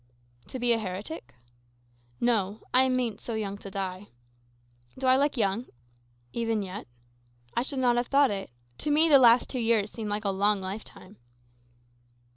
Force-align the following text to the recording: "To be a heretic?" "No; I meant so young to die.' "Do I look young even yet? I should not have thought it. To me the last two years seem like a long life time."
"To 0.47 0.57
be 0.57 0.73
a 0.73 0.79
heretic?" 0.79 1.35
"No; 2.19 2.61
I 2.73 2.89
meant 2.89 3.21
so 3.21 3.35
young 3.35 3.55
to 3.59 3.69
die.' 3.69 4.07
"Do 4.97 5.05
I 5.05 5.15
look 5.15 5.37
young 5.37 5.67
even 6.33 6.63
yet? 6.63 6.87
I 7.55 7.61
should 7.61 7.77
not 7.77 7.97
have 7.97 8.07
thought 8.07 8.31
it. 8.31 8.49
To 8.79 8.89
me 8.89 9.07
the 9.09 9.19
last 9.19 9.47
two 9.47 9.59
years 9.59 9.91
seem 9.91 10.09
like 10.09 10.25
a 10.25 10.31
long 10.31 10.59
life 10.59 10.83
time." 10.83 11.17